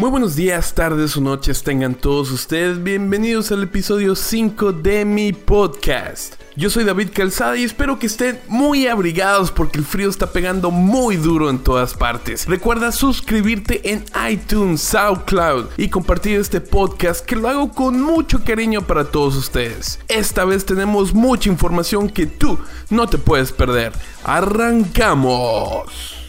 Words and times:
Muy 0.00 0.08
buenos 0.08 0.34
días, 0.34 0.72
tardes 0.72 1.14
o 1.18 1.20
noches 1.20 1.62
tengan 1.62 1.94
todos 1.94 2.30
ustedes. 2.30 2.82
Bienvenidos 2.82 3.52
al 3.52 3.64
episodio 3.64 4.16
5 4.16 4.72
de 4.72 5.04
mi 5.04 5.34
podcast. 5.34 6.36
Yo 6.56 6.70
soy 6.70 6.84
David 6.84 7.10
Calzada 7.12 7.54
y 7.58 7.64
espero 7.64 7.98
que 7.98 8.06
estén 8.06 8.40
muy 8.48 8.86
abrigados 8.86 9.50
porque 9.50 9.76
el 9.76 9.84
frío 9.84 10.08
está 10.08 10.32
pegando 10.32 10.70
muy 10.70 11.16
duro 11.16 11.50
en 11.50 11.58
todas 11.58 11.92
partes. 11.92 12.46
Recuerda 12.46 12.92
suscribirte 12.92 13.92
en 13.92 14.06
iTunes, 14.26 14.80
SoundCloud 14.80 15.66
y 15.76 15.90
compartir 15.90 16.40
este 16.40 16.62
podcast 16.62 17.22
que 17.22 17.36
lo 17.36 17.50
hago 17.50 17.70
con 17.70 18.00
mucho 18.00 18.42
cariño 18.42 18.80
para 18.80 19.04
todos 19.04 19.36
ustedes. 19.36 20.00
Esta 20.08 20.46
vez 20.46 20.64
tenemos 20.64 21.12
mucha 21.12 21.50
información 21.50 22.08
que 22.08 22.24
tú 22.24 22.58
no 22.88 23.06
te 23.06 23.18
puedes 23.18 23.52
perder. 23.52 23.92
¡Arrancamos! 24.24 26.19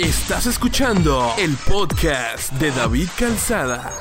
Estás 0.00 0.46
escuchando 0.46 1.34
el 1.36 1.54
podcast 1.68 2.54
de 2.54 2.70
David 2.70 3.10
Calzada. 3.18 3.92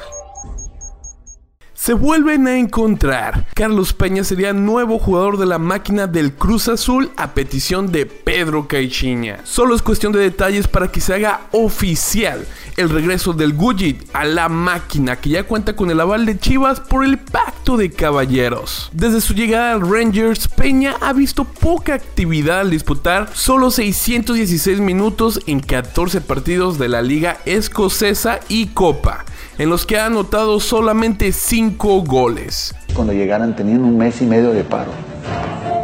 Se 1.90 1.96
vuelven 1.96 2.48
a 2.48 2.56
encontrar. 2.56 3.48
Carlos 3.56 3.94
Peña 3.94 4.24
sería 4.24 4.54
nuevo 4.54 5.00
jugador 5.00 5.40
de 5.40 5.48
la 5.48 5.58
máquina 5.58 6.06
del 6.06 6.34
Cruz 6.34 6.68
Azul 6.68 7.10
a 7.18 7.34
petición 7.34 7.92
de 7.92 8.06
Pedro 8.06 8.68
Caixinha. 8.68 9.40
Solo 9.44 9.74
es 9.74 9.82
cuestión 9.82 10.14
de 10.14 10.20
detalles 10.20 10.68
para 10.68 10.92
que 10.92 11.02
se 11.02 11.16
haga 11.16 11.48
oficial 11.52 12.46
el 12.78 12.92
regreso 12.92 13.34
del 13.34 13.54
Gujit 13.54 14.08
a 14.14 14.24
la 14.24 14.50
máquina 14.50 15.16
que 15.16 15.32
ya 15.32 15.46
cuenta 15.46 15.76
con 15.76 15.90
el 15.90 16.00
aval 16.00 16.28
de 16.28 16.38
Chivas 16.38 16.80
por 16.80 17.04
el 17.04 17.18
pacto 17.18 17.76
de 17.76 17.90
caballeros. 17.90 18.92
Desde 18.94 19.20
su 19.20 19.34
llegada 19.34 19.72
al 19.72 19.82
Rangers, 19.82 20.48
Peña 20.48 20.96
ha 21.02 21.12
visto 21.12 21.44
poca 21.44 21.96
actividad 21.96 22.60
al 22.60 22.70
disputar 22.70 23.32
solo 23.34 23.72
616 23.72 24.80
minutos 24.80 25.42
en 25.48 25.60
14 25.60 26.22
partidos 26.22 26.78
de 26.78 26.88
la 26.88 27.02
liga 27.02 27.40
escocesa 27.46 28.42
y 28.48 28.68
Copa 28.68 29.26
en 29.60 29.70
los 29.70 29.86
que 29.86 30.00
ha 30.00 30.06
anotado 30.06 30.60
solamente 30.62 31.34
5 31.34 32.02
goles. 32.04 32.74
Cuando 32.96 33.14
llegaran 33.14 33.56
teniendo 33.56 33.86
un 33.86 33.98
mes 33.98 34.22
y 34.22 34.26
medio 34.26 34.52
de 34.52 34.64
paro. 34.64 34.92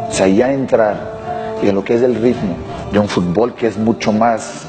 O 0.10 0.14
sea, 0.14 0.28
ya 0.28 0.52
entrar 0.52 1.60
y 1.62 1.68
en 1.68 1.76
lo 1.76 1.84
que 1.84 1.96
es 1.96 2.02
el 2.02 2.16
ritmo 2.16 2.56
de 2.92 3.00
un 3.00 3.10
fútbol 3.10 3.54
que 3.54 3.68
es 3.68 3.78
mucho 3.78 4.12
más 4.12 4.66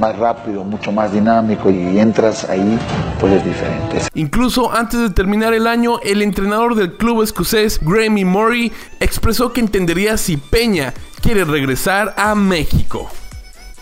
más 0.00 0.18
rápido, 0.18 0.62
mucho 0.62 0.92
más 0.92 1.10
dinámico 1.10 1.70
y 1.70 1.98
entras 1.98 2.44
ahí, 2.50 2.78
pues 3.18 3.32
es 3.32 3.44
diferente. 3.44 3.98
Incluso 4.14 4.70
antes 4.70 5.00
de 5.00 5.08
terminar 5.08 5.54
el 5.54 5.66
año, 5.66 6.00
el 6.02 6.20
entrenador 6.20 6.74
del 6.74 6.98
club 6.98 7.22
escocés, 7.22 7.80
Grammy 7.82 8.24
Murray, 8.24 8.72
expresó 9.00 9.54
que 9.54 9.60
entendería 9.60 10.18
si 10.18 10.36
Peña 10.36 10.92
quiere 11.22 11.44
regresar 11.44 12.14
a 12.18 12.34
México. 12.34 13.08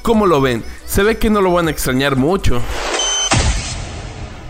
¿Cómo 0.03 0.27
lo 0.27 0.41
ven? 0.41 0.62
Se 0.86 1.03
ve 1.03 1.19
que 1.19 1.31
no 1.31 1.41
lo 1.41 1.53
van 1.53 1.66
a 1.66 1.72
extrañar 1.72 2.14
mucho. 2.14 2.61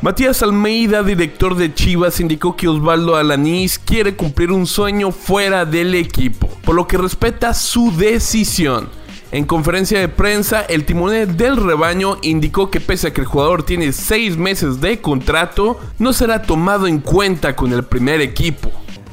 Matías 0.05 0.42
Almeida, 0.42 1.02
director 1.02 1.56
de 1.56 1.72
Chivas, 1.72 2.20
indicó 2.20 2.55
que 2.55 2.69
Osvaldo 2.69 3.16
Alanís 3.16 3.78
quiere 3.78 4.14
cumplir 4.14 4.52
un 4.52 4.66
sueño 4.66 5.12
fuera 5.12 5.64
del 5.64 5.94
equipo, 5.94 6.50
por 6.62 6.74
lo 6.74 6.86
que 6.86 6.98
respeta 6.98 7.55
su 7.55 7.91
decisión. 7.91 8.91
En 9.32 9.47
conferencia 9.47 9.98
de 9.98 10.08
prensa, 10.08 10.60
el 10.60 10.84
timonel 10.84 11.38
del 11.38 11.56
rebaño 11.56 12.19
indicó 12.20 12.70
que 12.70 12.82
pese 12.82 13.06
a 13.06 13.12
que 13.14 13.22
el 13.22 13.27
jugador 13.27 13.62
tiene 13.62 13.92
seis 13.92 14.36
meses 14.36 14.82
de 14.82 15.00
contrato, 15.00 15.78
no 15.98 16.12
será 16.12 16.42
tomado 16.42 16.86
en 16.86 16.98
cuenta 16.98 17.56
con 17.56 17.72
el 17.72 17.82
primer 17.82 18.20
equipo. 18.20 18.70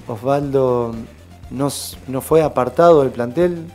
Osvaldo 0.10 0.94
no, 1.52 1.70
no 2.10 2.20
fue 2.20 2.44
apartado 2.44 3.02
del 3.02 3.12
plantel, 3.12 3.66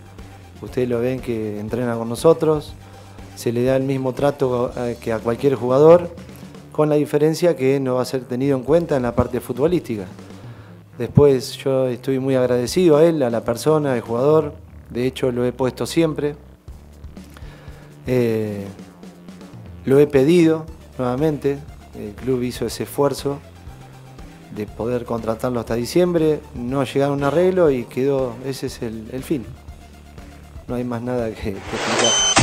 ustedes 0.61 0.87
lo 0.87 1.01
ven 1.01 1.21
que 1.21 1.61
entrena 1.61 1.95
con 1.95 2.11
nosotros, 2.11 2.75
se 3.37 3.53
le 3.53 3.65
da 3.65 3.77
el 3.77 3.85
mismo 3.85 4.13
trato 4.13 4.71
que 5.01 5.15
a 5.15 5.19
cualquier 5.19 5.55
jugador 5.55 6.11
con 6.77 6.91
la 6.91 6.97
diferencia 6.97 7.57
que 7.57 7.81
no 7.81 7.95
va 7.95 8.03
a 8.03 8.05
ser 8.05 8.25
tenido 8.25 8.55
en 8.55 8.63
cuenta 8.63 8.97
en 8.97 9.03
la 9.03 9.15
parte 9.15 9.41
futbolística. 9.41 10.05
Después 10.99 11.57
yo 11.57 11.89
estoy 11.89 12.19
muy 12.19 12.35
agradecido 12.35 12.99
a 12.99 13.05
él, 13.05 13.23
a 13.23 13.31
la 13.31 13.43
persona, 13.43 13.95
al 13.95 14.03
jugador, 14.03 14.53
de 14.91 15.07
hecho 15.07 15.33
lo 15.33 15.47
he 15.47 15.53
puesto 15.53 15.87
siempre. 15.87 16.37
Eh, 18.07 18.67
lo 19.87 19.99
he 19.99 20.07
pedido 20.07 20.67
nuevamente, 20.99 21.59
el 21.99 22.13
club 22.13 22.43
hizo 22.43 22.67
ese 22.67 22.83
esfuerzo 22.83 23.39
de 24.55 24.67
poder 24.67 25.07
contratarlo 25.07 25.61
hasta 25.61 25.75
diciembre, 25.77 26.41
no 26.55 26.85
llegaron 26.85 27.15
a 27.15 27.17
un 27.17 27.25
arreglo 27.25 27.71
y 27.71 27.85
quedó, 27.85 28.35
ese 28.45 28.67
es 28.67 28.83
el, 28.83 29.23
fin. 29.23 29.47
No 30.69 30.75
hay 30.75 30.85
más 30.85 31.01
nada 31.01 31.31
que, 31.31 31.53
que. 31.55 32.36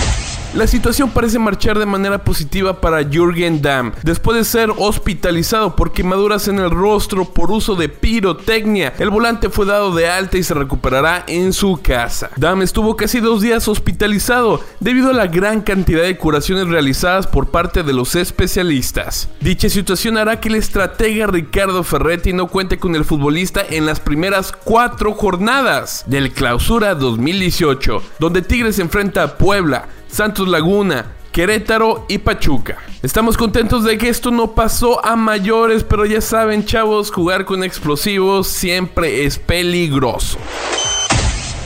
La 0.53 0.67
situación 0.67 1.09
parece 1.09 1.39
marchar 1.39 1.79
de 1.79 1.87
manera 1.87 2.23
positiva 2.23 2.79
para 2.79 3.03
Jürgen 3.03 3.59
Damm, 3.59 3.91
después 4.03 4.37
de 4.37 4.43
ser 4.43 4.69
hospitalizado 4.77 5.75
por 5.75 5.93
quemaduras 5.93 6.47
en 6.47 6.59
el 6.59 6.69
rostro 6.69 7.25
por 7.25 7.49
uso 7.49 7.73
de 7.73 7.89
pirotecnia. 7.89 8.93
El 8.99 9.09
volante 9.09 9.49
fue 9.49 9.65
dado 9.65 9.95
de 9.95 10.07
alta 10.07 10.37
y 10.37 10.43
se 10.43 10.53
recuperará 10.53 11.23
en 11.25 11.53
su 11.53 11.79
casa. 11.81 12.29
Damm 12.35 12.61
estuvo 12.61 12.95
casi 12.95 13.19
dos 13.19 13.41
días 13.41 13.67
hospitalizado 13.67 14.61
debido 14.79 15.09
a 15.09 15.13
la 15.13 15.25
gran 15.25 15.61
cantidad 15.61 16.03
de 16.03 16.17
curaciones 16.17 16.67
realizadas 16.67 17.25
por 17.25 17.49
parte 17.49 17.81
de 17.81 17.93
los 17.93 18.15
especialistas. 18.15 19.29
Dicha 19.39 19.69
situación 19.69 20.19
hará 20.19 20.39
que 20.39 20.49
el 20.49 20.55
estratega 20.55 21.25
Ricardo 21.25 21.83
Ferretti 21.83 22.31
no 22.31 22.45
cuente 22.45 22.77
con 22.77 22.95
el 22.95 23.05
futbolista 23.05 23.63
en 23.67 23.87
las 23.87 23.99
primeras 23.99 24.51
cuatro 24.51 25.13
jornadas 25.13 26.03
del 26.05 26.31
Clausura 26.31 26.93
2018, 26.93 28.03
donde 28.19 28.43
Tigres 28.43 28.77
enfrenta 28.77 29.23
a 29.23 29.37
Puebla, 29.39 29.87
Santos 30.13 30.47
Laguna, 30.47 31.07
Querétaro 31.31 32.05
y 32.07 32.19
Pachuca. 32.19 32.77
Estamos 33.01 33.35
contentos 33.35 33.83
de 33.83 33.97
que 33.97 34.09
esto 34.09 34.29
no 34.29 34.53
pasó 34.53 35.03
a 35.03 35.15
mayores, 35.15 35.83
pero 35.83 36.05
ya 36.05 36.21
saben 36.21 36.65
chavos, 36.65 37.11
jugar 37.11 37.45
con 37.45 37.63
explosivos 37.63 38.47
siempre 38.47 39.25
es 39.25 39.39
peligroso. 39.39 40.37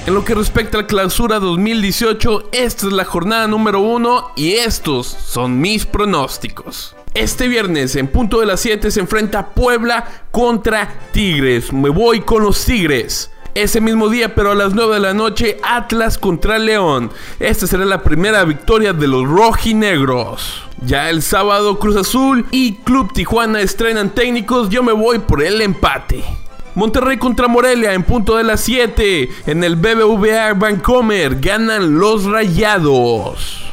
En 0.06 0.14
lo 0.14 0.24
que 0.24 0.34
respecta 0.34 0.80
a 0.80 0.88
clausura 0.88 1.40
2018, 1.40 2.52
esta 2.54 2.88
es 2.88 2.94
la 2.94 3.04
jornada 3.04 3.50
número 3.50 3.82
uno 3.82 4.32
y 4.38 4.54
estos 4.54 5.08
son 5.08 5.60
mis 5.60 5.86
pronósticos. 5.86 6.96
Este 7.14 7.50
viernes, 7.50 7.98
en 7.98 8.08
punto 8.08 8.40
de 8.40 8.46
las 8.46 8.62
7, 8.62 8.92
se 8.92 9.02
enfrenta 9.02 9.50
Puebla 9.50 10.06
contra 10.32 11.10
Tigres. 11.12 11.74
Me 11.74 11.90
voy 11.90 12.22
con 12.22 12.44
los 12.44 12.64
Tigres. 12.64 13.30
Ese 13.58 13.82
mismo 13.82 14.08
día, 14.08 14.36
pero 14.36 14.52
a 14.52 14.56
las 14.56 14.76
9 14.76 14.94
de 14.94 15.00
la 15.00 15.16
noche, 15.16 15.58
Atlas 15.64 16.20
contra 16.20 16.60
León. 16.60 17.10
Esta 17.40 17.66
será 17.66 17.86
la 17.86 18.04
primera 18.04 18.44
victoria 18.44 18.94
de 18.94 19.08
los 19.08 19.28
rojinegros. 19.28 20.62
Ya 20.86 21.10
el 21.10 21.24
sábado, 21.24 21.80
Cruz 21.80 21.96
Azul 21.96 22.46
y 22.52 22.76
Club 22.76 23.12
Tijuana 23.14 23.60
estrenan 23.62 24.12
técnicos. 24.12 24.70
Yo 24.70 24.84
me 24.84 24.92
voy 24.92 25.18
por 25.18 25.42
el 25.42 25.60
empate. 25.62 26.24
Monterrey 26.76 27.18
contra 27.18 27.48
Morelia 27.48 27.94
en 27.94 28.04
punto 28.04 28.38
de 28.38 28.44
las 28.44 28.62
7. 28.62 29.28
En 29.48 29.64
el 29.64 29.76
BBVA 29.76 30.54
Vancomer 30.54 31.40
ganan 31.40 31.98
los 31.98 32.26
rayados. 32.26 33.64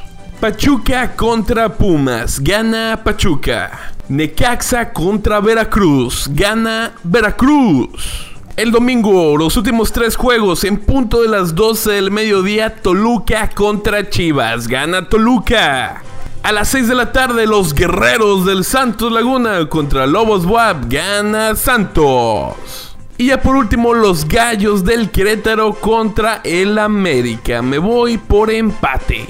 Pachuca 0.41 1.15
contra 1.15 1.69
Pumas. 1.69 2.41
Gana 2.41 3.03
Pachuca. 3.05 3.93
Necaxa 4.09 4.95
contra 4.95 5.41
Veracruz. 5.41 6.27
Gana 6.33 6.95
Veracruz. 7.03 8.34
El 8.56 8.70
domingo, 8.70 9.37
los 9.37 9.56
últimos 9.56 9.91
tres 9.91 10.15
juegos 10.15 10.62
en 10.62 10.76
punto 10.76 11.20
de 11.20 11.28
las 11.28 11.56
12 11.56 11.91
del 11.91 12.12
mediodía, 12.12 12.76
Toluca 12.76 13.50
contra 13.50 14.09
Chivas. 14.09 14.69
Gana 14.69 15.09
Toluca. 15.09 16.04
A 16.44 16.53
las 16.53 16.69
6 16.69 16.87
de 16.87 16.94
la 16.94 17.10
tarde, 17.10 17.48
los 17.48 17.75
guerreros 17.75 18.47
del 18.47 18.65
Santos 18.65 19.10
Laguna 19.10 19.69
contra 19.69 20.06
Lobos 20.06 20.47
Buap. 20.47 20.84
Gana 20.88 21.56
Santos. 21.56 22.97
Y 23.19 23.26
ya 23.26 23.42
por 23.42 23.56
último, 23.56 23.92
los 23.92 24.28
gallos 24.28 24.84
del 24.84 25.10
Querétaro 25.10 25.75
contra 25.75 26.41
el 26.44 26.78
América. 26.78 27.60
Me 27.60 27.78
voy 27.78 28.19
por 28.19 28.53
empate. 28.53 29.26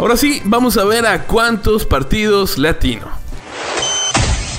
Ahora 0.00 0.16
sí, 0.16 0.42
vamos 0.46 0.76
a 0.78 0.84
ver 0.84 1.06
a 1.06 1.26
cuántos 1.26 1.86
partidos 1.86 2.58
latino. 2.58 3.23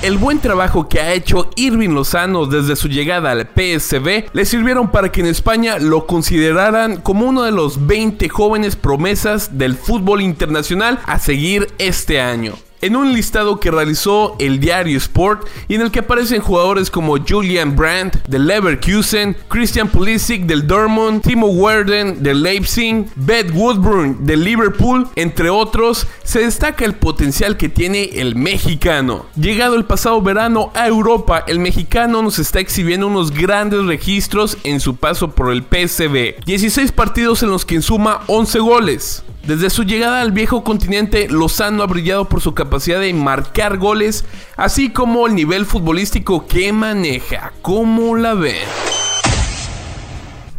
El 0.02 0.18
buen 0.18 0.40
trabajo 0.40 0.88
que 0.88 1.00
ha 1.00 1.14
hecho 1.14 1.50
Irving 1.56 1.88
Lozano 1.90 2.46
desde 2.46 2.76
su 2.76 2.88
llegada 2.88 3.30
al 3.30 3.48
PSV 3.48 4.26
le 4.32 4.44
sirvieron 4.44 4.90
para 4.90 5.10
que 5.10 5.20
en 5.20 5.26
España 5.26 5.78
lo 5.78 6.06
consideraran 6.06 6.98
como 6.98 7.26
uno 7.26 7.42
de 7.42 7.50
los 7.50 7.86
20 7.86 8.28
jóvenes 8.28 8.76
promesas 8.76 9.58
del 9.58 9.74
fútbol 9.74 10.20
internacional 10.20 11.00
a 11.06 11.18
seguir 11.18 11.68
este 11.78 12.20
año 12.20 12.54
en 12.80 12.96
un 12.96 13.12
listado 13.12 13.60
que 13.60 13.70
realizó 13.70 14.36
el 14.38 14.60
diario 14.60 14.98
Sport 14.98 15.46
y 15.68 15.74
en 15.74 15.82
el 15.82 15.90
que 15.90 16.00
aparecen 16.00 16.40
jugadores 16.40 16.90
como 16.90 17.16
Julian 17.18 17.76
Brandt 17.76 18.16
del 18.26 18.46
Leverkusen, 18.46 19.36
Christian 19.48 19.88
Pulisic 19.88 20.46
del 20.46 20.66
Dortmund, 20.66 21.22
Timo 21.22 21.48
Werden 21.48 22.22
del 22.22 22.42
Leipzig, 22.42 23.06
Beth 23.16 23.50
Woodburn 23.52 24.26
del 24.26 24.44
Liverpool, 24.44 25.08
entre 25.16 25.50
otros, 25.50 26.06
se 26.22 26.40
destaca 26.40 26.84
el 26.84 26.94
potencial 26.94 27.56
que 27.56 27.68
tiene 27.68 28.04
el 28.14 28.36
mexicano. 28.36 29.26
Llegado 29.36 29.76
el 29.76 29.84
pasado 29.84 30.20
verano 30.22 30.70
a 30.74 30.86
Europa, 30.86 31.44
el 31.46 31.58
mexicano 31.58 32.22
nos 32.22 32.38
está 32.38 32.60
exhibiendo 32.60 33.06
unos 33.06 33.30
grandes 33.30 33.84
registros 33.84 34.58
en 34.64 34.80
su 34.80 34.96
paso 34.96 35.30
por 35.30 35.52
el 35.52 35.62
PSV. 35.62 36.44
16 36.44 36.92
partidos 36.92 37.42
en 37.42 37.50
los 37.50 37.64
que 37.64 37.80
suma 37.82 38.20
11 38.26 38.58
goles. 38.60 39.22
Desde 39.46 39.70
su 39.70 39.84
llegada 39.84 40.22
al 40.22 40.32
viejo 40.32 40.64
continente, 40.64 41.28
Lozano 41.28 41.84
ha 41.84 41.86
brillado 41.86 42.28
por 42.28 42.40
su 42.40 42.52
capacidad 42.52 42.98
de 42.98 43.14
marcar 43.14 43.78
goles, 43.78 44.24
así 44.56 44.90
como 44.90 45.28
el 45.28 45.36
nivel 45.36 45.66
futbolístico 45.66 46.48
que 46.48 46.72
maneja. 46.72 47.52
¿Cómo 47.62 48.16
la 48.16 48.34
ven? 48.34 48.66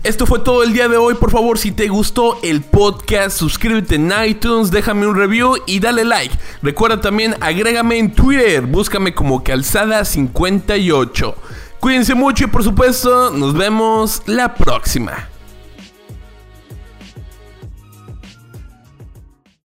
Esto 0.04 0.26
fue 0.26 0.40
todo 0.40 0.64
el 0.64 0.72
día 0.72 0.88
de 0.88 0.96
hoy. 0.96 1.16
Por 1.16 1.32
favor, 1.32 1.58
si 1.58 1.74
te 1.74 1.90
gustó 1.90 2.40
el 2.44 2.62
podcast, 2.62 3.38
suscríbete 3.38 3.96
en 3.96 4.14
iTunes, 4.26 4.72
déjame 4.72 5.06
un 5.06 5.18
review 5.18 5.58
y 5.66 5.82
dale 5.82 6.06
like. 6.06 6.34
Recuerda 6.62 7.02
también, 7.02 7.36
agrégame 7.42 7.98
en 7.98 8.14
Twitter, 8.14 8.62
búscame 8.62 9.14
como 9.14 9.44
Calzada58. 9.44 11.36
Cuídense 11.82 12.16
mucho 12.16 12.46
y 12.46 12.48
por 12.48 12.64
supuesto, 12.64 13.32
nos 13.32 13.54
vemos 13.54 14.22
la 14.28 14.56
próxima. 14.56 15.28